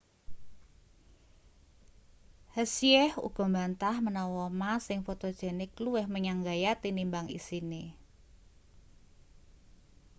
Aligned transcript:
hsieh 2.55 3.09
uga 3.27 3.43
mbantah 3.51 3.95
menawa 4.05 4.45
ma 4.59 4.71
sing 4.87 4.99
fotogenik 5.07 5.71
luwih 5.83 6.05
menyang 6.13 6.39
gaya 6.47 6.71
tinimbang 6.83 7.27
isine 7.37 7.83